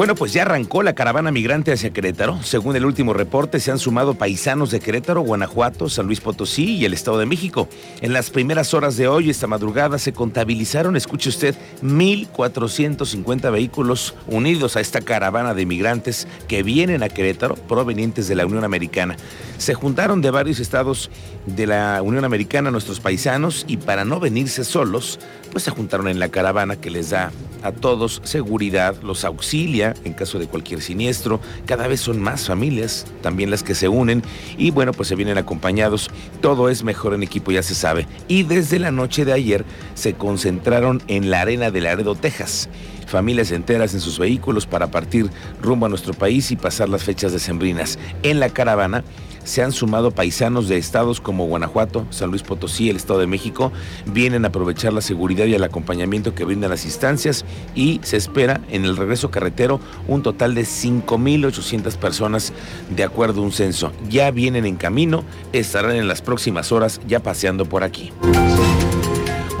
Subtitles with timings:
[0.00, 2.42] Bueno, pues ya arrancó la caravana migrante hacia Querétaro.
[2.42, 6.86] Según el último reporte, se han sumado paisanos de Querétaro, Guanajuato, San Luis Potosí y
[6.86, 7.68] el Estado de México.
[8.00, 14.74] En las primeras horas de hoy, esta madrugada, se contabilizaron, escuche usted, 1.450 vehículos unidos
[14.78, 19.18] a esta caravana de migrantes que vienen a Querétaro provenientes de la Unión Americana.
[19.58, 21.10] Se juntaron de varios estados
[21.44, 25.20] de la Unión Americana nuestros paisanos y para no venirse solos,
[25.52, 27.32] pues se juntaron en la caravana que les da
[27.62, 31.40] a todos seguridad, los auxilia en caso de cualquier siniestro.
[31.66, 34.22] Cada vez son más familias, también las que se unen
[34.58, 36.10] y bueno, pues se vienen acompañados.
[36.40, 38.06] Todo es mejor en equipo, ya se sabe.
[38.28, 42.68] Y desde la noche de ayer se concentraron en la arena de Laredo, Texas
[43.10, 45.28] familias enteras en sus vehículos para partir
[45.60, 47.98] rumbo a nuestro país y pasar las fechas decembrinas.
[48.22, 49.04] En la caravana
[49.44, 53.72] se han sumado paisanos de estados como Guanajuato, San Luis Potosí, el Estado de México,
[54.06, 58.60] vienen a aprovechar la seguridad y el acompañamiento que brindan las instancias y se espera
[58.70, 62.52] en el regreso carretero un total de 5.800 personas
[62.88, 63.92] de acuerdo a un censo.
[64.08, 68.12] Ya vienen en camino, estarán en las próximas horas ya paseando por aquí.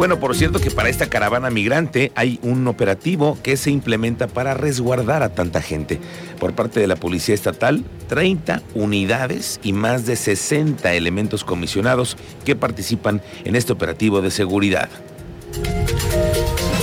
[0.00, 4.54] Bueno, por cierto que para esta caravana migrante hay un operativo que se implementa para
[4.54, 6.00] resguardar a tanta gente.
[6.38, 12.56] Por parte de la Policía Estatal, 30 unidades y más de 60 elementos comisionados que
[12.56, 14.88] participan en este operativo de seguridad.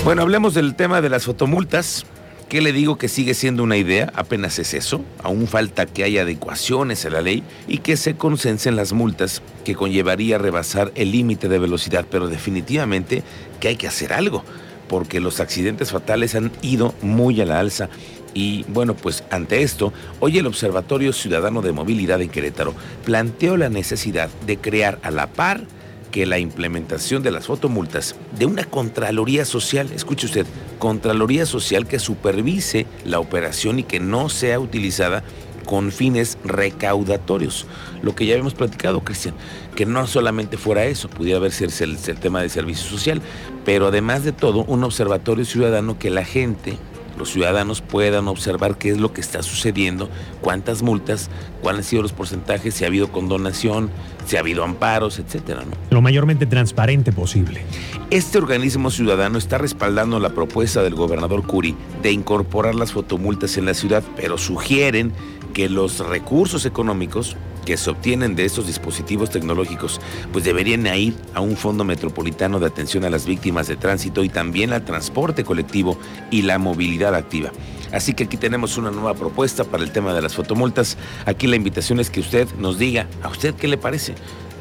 [0.03, 2.05] Bueno, hablemos del tema de las fotomultas.
[2.49, 4.09] ¿Qué le digo que sigue siendo una idea?
[4.15, 5.01] Apenas es eso.
[5.21, 9.75] Aún falta que haya adecuaciones a la ley y que se consensen las multas que
[9.75, 13.21] conllevaría rebasar el límite de velocidad, pero definitivamente
[13.59, 14.45] que hay que hacer algo,
[14.87, 17.89] porque los accidentes fatales han ido muy a la alza.
[18.33, 22.73] Y bueno, pues ante esto, hoy el Observatorio Ciudadano de Movilidad en Querétaro
[23.03, 25.65] planteó la necesidad de crear a la par
[26.11, 30.45] que la implementación de las fotomultas de una Contraloría Social, escuche usted,
[30.79, 35.23] Contraloría Social que supervise la operación y que no sea utilizada
[35.65, 37.67] con fines recaudatorios.
[38.01, 39.35] Lo que ya hemos platicado, Cristian,
[39.75, 43.21] que no solamente fuera eso, pudiera sido el, el tema de servicio social,
[43.65, 46.77] pero además de todo, un observatorio ciudadano que la gente
[47.17, 50.09] los ciudadanos puedan observar qué es lo que está sucediendo,
[50.41, 51.29] cuántas multas,
[51.61, 53.89] cuáles han sido los porcentajes, si ha habido condonación,
[54.25, 55.63] si ha habido amparos, etcétera.
[55.89, 57.61] Lo mayormente transparente posible.
[58.09, 63.65] Este organismo ciudadano está respaldando la propuesta del gobernador Curi de incorporar las fotomultas en
[63.65, 65.11] la ciudad, pero sugieren
[65.53, 67.35] que los recursos económicos
[67.67, 69.99] que se obtienen de estos dispositivos tecnológicos,
[70.31, 74.29] pues deberían ir a un fondo metropolitano de atención a las víctimas de tránsito y
[74.29, 75.99] también al transporte colectivo
[76.31, 77.51] y la movilidad activa.
[77.91, 80.97] Así que aquí tenemos una nueva propuesta para el tema de las fotomultas.
[81.25, 84.15] Aquí la invitación es que usted nos diga, ¿a usted qué le parece?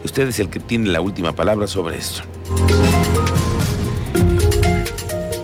[0.05, 2.25] Usted es el que tiene la última palabra sobre esto.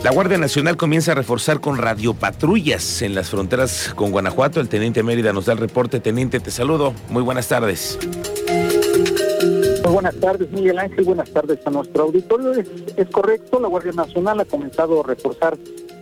[0.04, 4.60] La Guardia Nacional comienza a reforzar con radiopatrullas en las fronteras con Guanajuato.
[4.60, 6.00] El teniente Mérida nos da el reporte.
[6.00, 6.92] Teniente, te saludo.
[7.08, 8.00] Muy buenas tardes.
[9.84, 11.04] Muy buenas tardes, Miguel Ángel.
[11.04, 12.50] Buenas tardes a nuestro auditorio.
[12.96, 15.56] Es, correcto, la Guardia Nacional ha comenzado a reforzar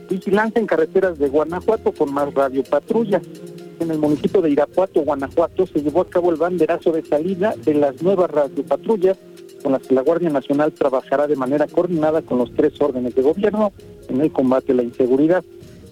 [0.09, 3.21] vigilancia en carreteras de Guanajuato con más radiopatrullas.
[3.81, 7.75] En el municipio de Irapuato, Guanajuato, se llevó a cabo el banderazo de salida de
[7.75, 9.19] las nuevas radiopatrullas
[9.63, 13.23] con las que la Guardia Nacional trabajará de manera coordinada con los tres órdenes de
[13.23, 13.73] gobierno
[14.11, 15.45] en el combate a la inseguridad.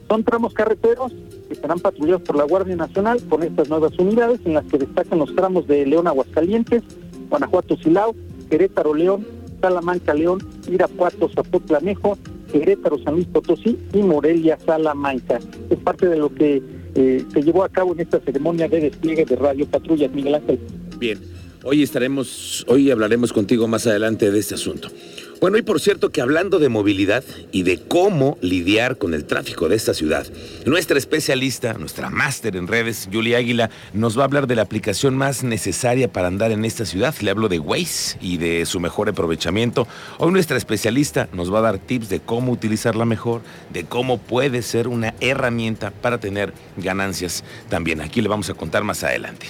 [0.09, 1.13] Son tramos carreteros
[1.49, 5.19] que serán patrullados por la Guardia Nacional con estas nuevas unidades en las que destacan
[5.19, 6.83] los tramos de León Aguascalientes,
[7.29, 8.15] Guanajuato Silao,
[8.51, 9.27] Querétaro León,
[9.61, 10.41] Salamanca León,
[10.71, 12.17] Irapuato Zapotlanejo,
[12.51, 15.41] Querétaro San Luis Potosí y Morelia Salamanca.
[15.69, 16.63] Es parte de lo que
[16.95, 20.59] eh, se llevó a cabo en esta ceremonia de despliegue de radio patrullas, Miguel Ángel.
[20.99, 21.19] Bien.
[21.65, 24.89] Hoy estaremos, hoy hablaremos contigo más adelante de este asunto.
[25.41, 27.23] Bueno, y por cierto que hablando de movilidad
[27.53, 30.27] y de cómo lidiar con el tráfico de esta ciudad,
[30.67, 35.17] nuestra especialista, nuestra máster en redes, Julia Águila, nos va a hablar de la aplicación
[35.17, 37.15] más necesaria para andar en esta ciudad.
[37.21, 39.87] Le hablo de Waze y de su mejor aprovechamiento.
[40.19, 43.43] Hoy nuestra especialista nos va a dar tips de cómo utilizarla mejor,
[43.73, 48.01] de cómo puede ser una herramienta para tener ganancias también.
[48.01, 49.47] Aquí le vamos a contar más adelante.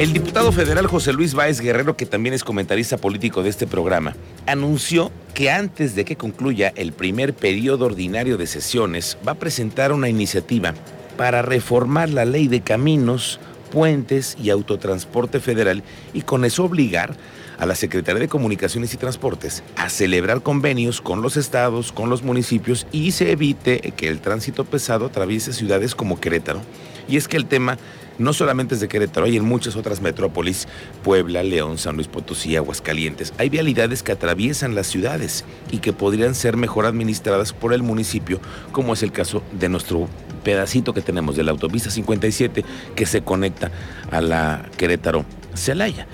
[0.00, 4.16] El diputado federal José Luis Báez Guerrero, que también es comentarista político de este programa,
[4.46, 9.92] anunció que antes de que concluya el primer periodo ordinario de sesiones, va a presentar
[9.92, 10.72] una iniciativa
[11.18, 15.82] para reformar la ley de caminos, puentes y autotransporte federal
[16.14, 17.14] y con eso obligar
[17.58, 22.22] a la Secretaría de Comunicaciones y Transportes a celebrar convenios con los estados, con los
[22.22, 26.62] municipios y se evite que el tránsito pesado atraviese ciudades como Querétaro.
[27.06, 27.76] Y es que el tema
[28.20, 30.68] no solamente es de Querétaro, hay en muchas otras metrópolis,
[31.02, 33.32] Puebla, León, San Luis Potosí, Aguascalientes.
[33.38, 38.38] Hay vialidades que atraviesan las ciudades y que podrían ser mejor administradas por el municipio,
[38.72, 40.08] como es el caso de nuestro
[40.44, 42.64] pedacito que tenemos de la autopista 57
[42.94, 43.70] que se conecta
[44.10, 45.24] a la Querétaro
[45.54, 46.06] Celaya.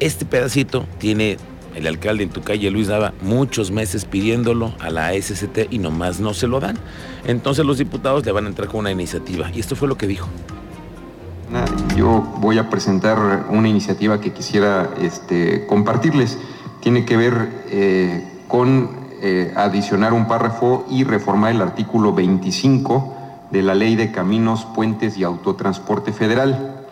[0.00, 1.38] Este pedacito tiene
[1.74, 6.20] el alcalde en tu calle, Luis Daba, muchos meses pidiéndolo a la SCT y nomás
[6.20, 6.78] no se lo dan.
[7.26, 9.50] Entonces los diputados le van a entrar con una iniciativa.
[9.54, 10.28] Y esto fue lo que dijo.
[11.96, 16.38] Yo voy a presentar una iniciativa que quisiera este, compartirles.
[16.80, 18.90] Tiene que ver eh, con
[19.22, 23.14] eh, adicionar un párrafo y reformar el artículo 25
[23.50, 26.86] de la Ley de Caminos, Puentes y Autotransporte Federal.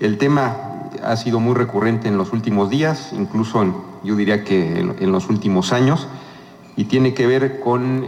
[0.00, 0.56] El tema
[1.02, 3.64] ha sido muy recurrente en los últimos días, incluso
[4.04, 6.06] yo diría que en, los últimos años,
[6.76, 8.06] y tiene que ver con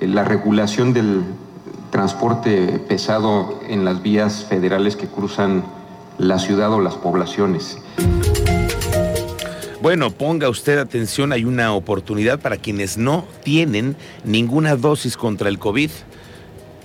[0.00, 1.24] la regulación del,
[1.94, 5.64] transporte pesado en las vías federales que cruzan
[6.18, 7.78] la ciudad o las poblaciones.
[9.80, 13.94] Bueno, ponga usted atención, hay una oportunidad para quienes no tienen
[14.24, 15.90] ninguna dosis contra el COVID.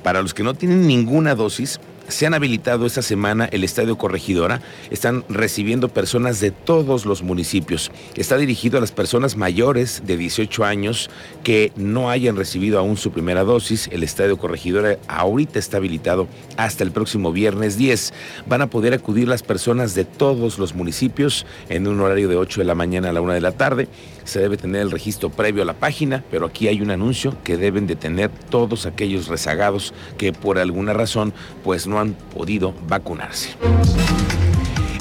[0.03, 1.79] Para los que no tienen ninguna dosis,
[2.09, 4.61] se han habilitado esta semana el Estadio Corregidora.
[4.89, 7.91] Están recibiendo personas de todos los municipios.
[8.15, 11.09] Está dirigido a las personas mayores de 18 años
[11.43, 13.87] que no hayan recibido aún su primera dosis.
[13.91, 16.27] El Estadio Corregidora ahorita está habilitado
[16.57, 18.13] hasta el próximo viernes 10.
[18.47, 22.61] Van a poder acudir las personas de todos los municipios en un horario de 8
[22.61, 23.87] de la mañana a la 1 de la tarde
[24.29, 27.57] se debe tener el registro previo a la página, pero aquí hay un anuncio que
[27.57, 31.33] deben de tener todos aquellos rezagados que por alguna razón
[31.63, 33.55] pues no han podido vacunarse.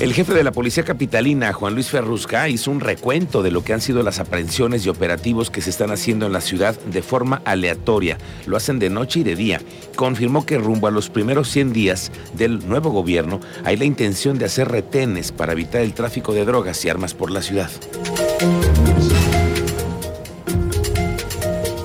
[0.01, 3.73] El jefe de la Policía Capitalina, Juan Luis Ferrusca, hizo un recuento de lo que
[3.73, 7.43] han sido las aprehensiones y operativos que se están haciendo en la ciudad de forma
[7.45, 8.17] aleatoria.
[8.47, 9.61] Lo hacen de noche y de día.
[9.97, 14.45] Confirmó que rumbo a los primeros 100 días del nuevo gobierno hay la intención de
[14.45, 17.71] hacer retenes para evitar el tráfico de drogas y armas por la ciudad.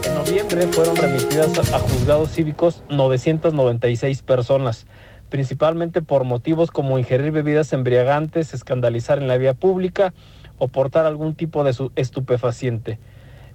[0.05, 4.85] En noviembre fueron remitidas a juzgados cívicos 996 personas
[5.33, 10.13] principalmente por motivos como ingerir bebidas embriagantes, escandalizar en la vía pública
[10.59, 12.99] o portar algún tipo de estupefaciente.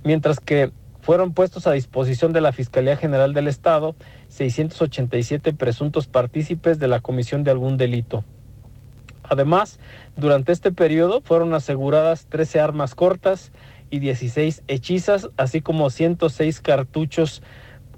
[0.03, 0.73] Mientras que
[1.03, 3.95] fueron puestos a disposición de la Fiscalía General del Estado
[4.27, 8.25] 687 presuntos partícipes de la comisión de algún delito.
[9.23, 9.79] Además,
[10.17, 13.53] durante este periodo fueron aseguradas 13 armas cortas
[13.89, 17.41] y 16 hechizas, así como 106 cartuchos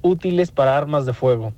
[0.03, 1.55] útiles para armas de fuego.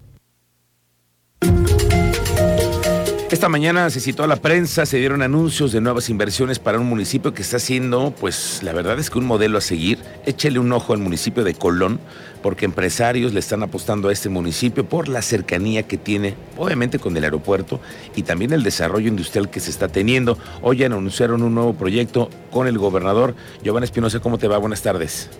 [3.32, 6.86] Esta mañana se citó a la prensa, se dieron anuncios de nuevas inversiones para un
[6.86, 10.00] municipio que está siendo, pues la verdad es que un modelo a seguir.
[10.26, 11.98] Échele un ojo al municipio de Colón,
[12.42, 17.16] porque empresarios le están apostando a este municipio por la cercanía que tiene, obviamente con
[17.16, 17.80] el aeropuerto
[18.14, 20.36] y también el desarrollo industrial que se está teniendo.
[20.60, 23.34] Hoy anunciaron un nuevo proyecto con el gobernador.
[23.64, 24.58] Giovanni Espinosa, ¿cómo te va?
[24.58, 25.30] Buenas tardes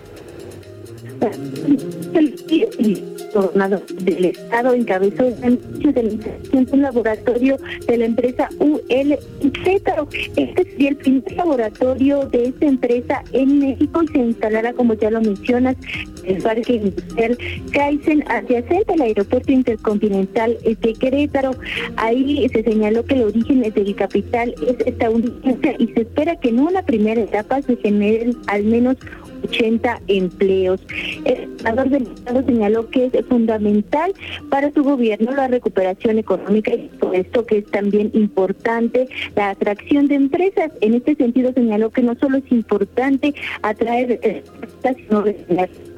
[3.33, 9.17] gobernador del estado encabezó el anuncio de un laboratorio de la empresa UL
[9.63, 10.07] Cétaro.
[10.35, 15.09] Este sería el primer laboratorio de esta empresa en México y se instalará, como ya
[15.09, 15.75] lo mencionas,
[16.23, 17.37] el parque industrial
[17.71, 21.51] Kaizen adyacente al aeropuerto intercontinental de Querétaro.
[21.97, 26.59] Ahí se señaló que el origen del capital es estadounidense y se espera que en
[26.59, 28.97] una primera etapa se generen al menos
[29.43, 30.81] 80 empleos.
[31.25, 34.13] El senador del Estado señaló que es fundamental
[34.49, 40.07] para su gobierno la recuperación económica y por esto que es también importante la atracción
[40.07, 40.71] de empresas.
[40.81, 45.23] En este sentido señaló que no solo es importante atraer empresas, sino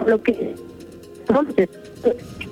[0.06, 0.56] lo que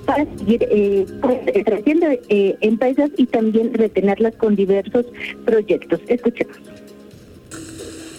[0.04, 5.06] para seguir eh, pues, trayendo eh, empresas y también retenerlas con diversos
[5.44, 6.00] proyectos.
[6.08, 6.56] Escuchemos.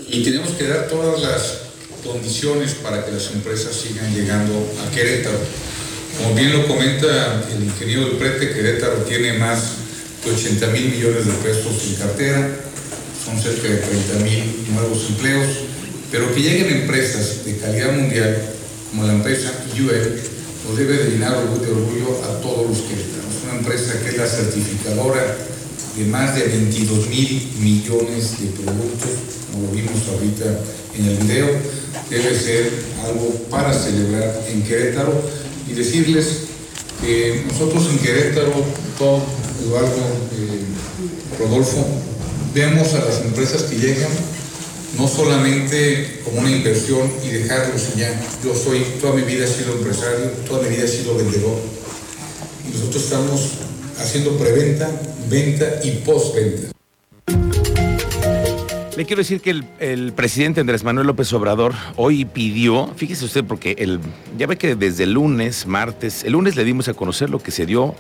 [0.10, 1.65] Y tenemos que dar todas las
[2.06, 4.54] condiciones para que las empresas sigan llegando
[4.86, 5.40] a Querétaro.
[6.18, 9.60] Como bien lo comenta el ingeniero del Prete, Querétaro tiene más
[10.24, 12.50] de 80 mil millones de pesos en cartera,
[13.26, 15.48] son cerca de 30 mil nuevos empleos,
[16.12, 18.42] pero que lleguen empresas de calidad mundial,
[18.92, 20.22] como la empresa UL,
[20.68, 23.44] nos debe de llenar de orgullo a todos los queretanos.
[23.44, 25.38] Una empresa que es la certificadora
[25.98, 29.10] de más de 22 mil millones de productos,
[29.52, 30.60] como lo vimos ahorita
[30.98, 31.48] en el video,
[32.10, 32.72] debe ser
[33.06, 35.14] algo para celebrar en Querétaro
[35.70, 36.28] y decirles
[37.02, 38.54] que nosotros en Querétaro,
[38.98, 39.22] todo,
[39.64, 39.90] Eduardo,
[40.38, 41.86] eh, Rodolfo,
[42.54, 44.12] vemos a las empresas que llegan
[44.98, 48.10] no solamente como una inversión y dejarlos ya.
[48.44, 51.58] Yo soy, toda mi vida he sido empresario, toda mi vida he sido vendedor.
[52.68, 53.42] Y nosotros estamos
[54.00, 54.90] haciendo preventa,
[55.30, 56.75] venta y postventa.
[58.98, 63.76] Le quiero decir que el, presidente Andrés Manuel López Obrador hoy pidió, fíjese usted, porque
[63.78, 64.00] el,
[64.38, 67.66] ya ve que desde lunes, martes, el lunes le dimos a conocer lo que se
[67.66, 67.94] dio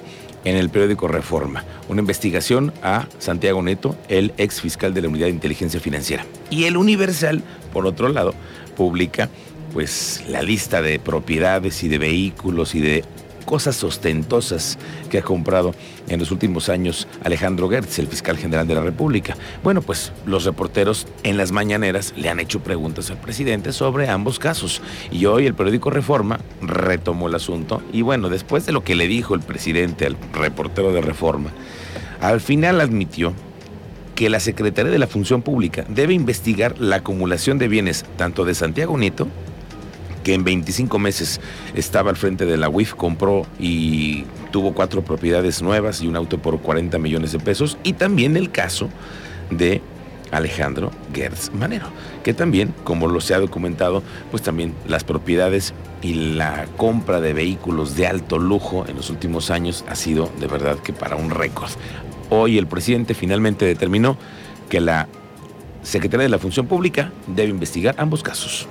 [0.45, 5.25] en el periódico Reforma, una investigación a Santiago Neto, el ex fiscal de la Unidad
[5.25, 6.25] de Inteligencia Financiera.
[6.49, 8.33] Y el Universal, por otro lado,
[8.77, 9.29] publica
[9.73, 13.03] pues la lista de propiedades y de vehículos y de
[13.45, 14.77] cosas ostentosas
[15.09, 15.73] que ha comprado
[16.07, 19.37] en los últimos años Alejandro Gertz, el fiscal general de la República.
[19.63, 24.39] Bueno, pues los reporteros en las mañaneras le han hecho preguntas al presidente sobre ambos
[24.39, 24.81] casos.
[25.11, 27.81] Y hoy el periódico Reforma retomó el asunto.
[27.93, 31.51] Y bueno, después de lo que le dijo el presidente al reportero de Reforma,
[32.21, 33.33] al final admitió
[34.15, 38.55] que la Secretaría de la Función Pública debe investigar la acumulación de bienes tanto de
[38.55, 39.27] Santiago Nieto
[40.25, 41.39] que en 25 meses
[41.75, 46.39] estaba al frente de la UIF, compró y tuvo cuatro propiedades nuevas y un auto
[46.39, 47.77] por 40 millones de pesos.
[47.83, 48.89] Y también el caso
[49.51, 49.83] de
[50.31, 51.85] Alejandro Gertz Manero,
[52.23, 54.01] que también, como lo se ha documentado,
[54.31, 59.51] pues también las propiedades y la compra de vehículos de alto lujo en los últimos
[59.51, 61.69] años ha sido de verdad que para un récord.
[62.31, 64.17] Hoy el presidente finalmente determinó
[64.69, 65.07] que la
[65.83, 68.67] Secretaría de la Función Pública debe investigar ambos casos.